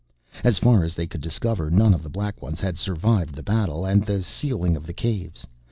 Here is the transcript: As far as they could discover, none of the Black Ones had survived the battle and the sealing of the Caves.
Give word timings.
As 0.43 0.57
far 0.57 0.83
as 0.83 0.95
they 0.95 1.05
could 1.05 1.21
discover, 1.21 1.69
none 1.69 1.93
of 1.93 2.01
the 2.01 2.09
Black 2.09 2.41
Ones 2.41 2.59
had 2.59 2.75
survived 2.75 3.35
the 3.35 3.43
battle 3.43 3.85
and 3.85 4.03
the 4.03 4.23
sealing 4.23 4.75
of 4.75 4.87
the 4.87 4.93
Caves. 4.93 5.45